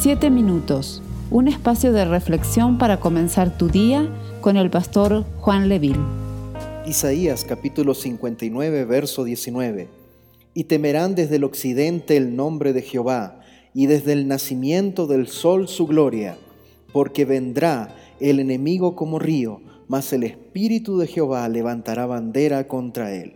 [0.00, 4.08] Siete minutos, un espacio de reflexión para comenzar tu día
[4.40, 5.98] con el pastor Juan Leville.
[6.86, 9.88] Isaías capítulo 59, verso 19.
[10.54, 13.40] Y temerán desde el occidente el nombre de Jehová,
[13.74, 16.38] y desde el nacimiento del sol su gloria,
[16.92, 23.34] porque vendrá el enemigo como río, mas el Espíritu de Jehová levantará bandera contra él.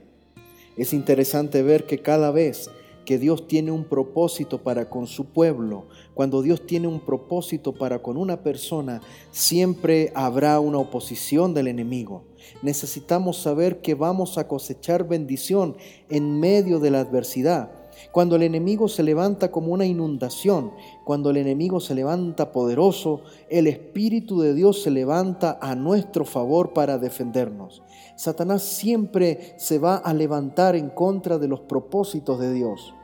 [0.76, 2.70] Es interesante ver que cada vez
[3.18, 8.16] Dios tiene un propósito para con su pueblo, cuando Dios tiene un propósito para con
[8.16, 9.00] una persona,
[9.30, 12.24] siempre habrá una oposición del enemigo.
[12.62, 15.76] Necesitamos saber que vamos a cosechar bendición
[16.08, 17.70] en medio de la adversidad.
[18.10, 20.72] Cuando el enemigo se levanta como una inundación,
[21.04, 26.72] cuando el enemigo se levanta poderoso, el Espíritu de Dios se levanta a nuestro favor
[26.72, 27.82] para defendernos.
[28.16, 32.94] Satanás siempre se va a levantar en contra de los propósitos de Dios.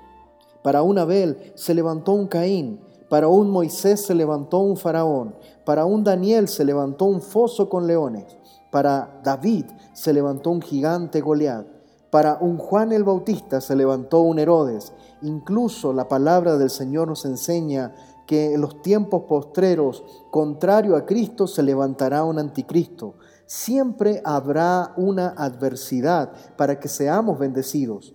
[0.62, 5.34] Para un Abel se levantó un Caín, para un Moisés se levantó un faraón,
[5.64, 8.26] para un Daniel se levantó un foso con leones,
[8.70, 11.66] para David se levantó un gigante Goliat,
[12.10, 14.92] para un Juan el Bautista se levantó un Herodes.
[15.22, 17.94] Incluso la palabra del Señor nos enseña
[18.26, 23.14] que en los tiempos postreros, contrario a Cristo, se levantará un anticristo.
[23.46, 28.14] Siempre habrá una adversidad para que seamos bendecidos.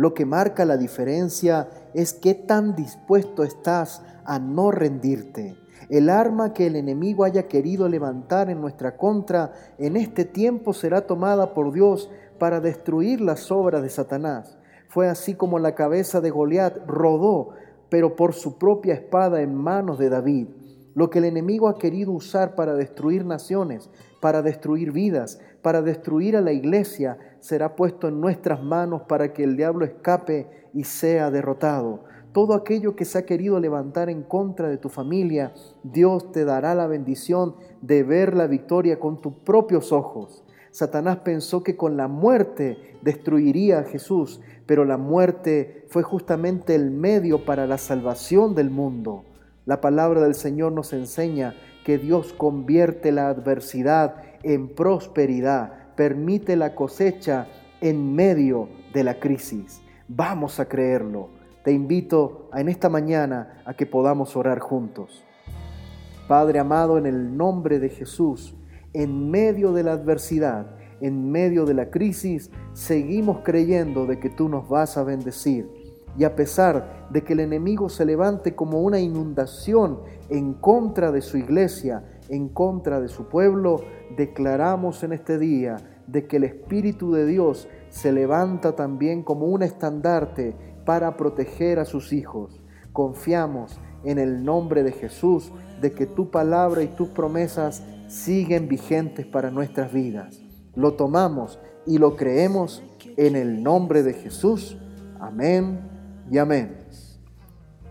[0.00, 5.58] Lo que marca la diferencia es qué tan dispuesto estás a no rendirte.
[5.90, 11.06] El arma que el enemigo haya querido levantar en nuestra contra en este tiempo será
[11.06, 14.56] tomada por Dios para destruir las obras de Satanás.
[14.88, 17.50] Fue así como la cabeza de Goliat rodó,
[17.90, 20.48] pero por su propia espada en manos de David.
[20.94, 23.90] Lo que el enemigo ha querido usar para destruir naciones,
[24.22, 29.44] para destruir vidas, para destruir a la iglesia, será puesto en nuestras manos para que
[29.44, 32.04] el diablo escape y sea derrotado.
[32.32, 35.52] Todo aquello que se ha querido levantar en contra de tu familia,
[35.82, 40.44] Dios te dará la bendición de ver la victoria con tus propios ojos.
[40.70, 46.92] Satanás pensó que con la muerte destruiría a Jesús, pero la muerte fue justamente el
[46.92, 49.24] medio para la salvación del mundo.
[49.66, 56.74] La palabra del Señor nos enseña que Dios convierte la adversidad en prosperidad, permite la
[56.74, 57.46] cosecha
[57.82, 59.82] en medio de la crisis.
[60.08, 61.28] Vamos a creerlo.
[61.62, 65.22] Te invito en esta mañana a que podamos orar juntos.
[66.26, 68.54] Padre amado, en el nombre de Jesús,
[68.94, 74.48] en medio de la adversidad, en medio de la crisis, seguimos creyendo de que tú
[74.48, 75.68] nos vas a bendecir.
[76.16, 80.00] Y a pesar de que el enemigo se levante como una inundación
[80.30, 83.80] en contra de su iglesia, en contra de su pueblo,
[84.16, 85.76] declaramos en este día
[86.06, 91.84] de que el Espíritu de Dios se levanta también como un estandarte para proteger a
[91.84, 92.62] sus hijos.
[92.92, 99.26] Confiamos en el nombre de Jesús de que tu palabra y tus promesas siguen vigentes
[99.26, 100.40] para nuestras vidas.
[100.74, 102.82] Lo tomamos y lo creemos
[103.16, 104.76] en el nombre de Jesús.
[105.20, 105.80] Amén
[106.30, 106.76] y amén.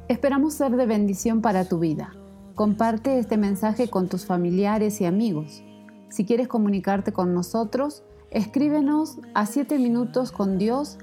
[0.08, 2.12] Esperamos ser de bendición para tu vida.
[2.59, 5.64] Comparte este mensaje con tus familiares y amigos.
[6.09, 10.98] Si quieres comunicarte con nosotros, escríbenos a 7 minutos con Dios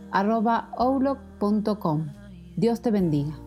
[2.57, 3.39] Dios te bendiga.